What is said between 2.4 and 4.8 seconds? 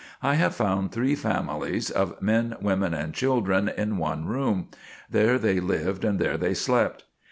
women, and children, in one room;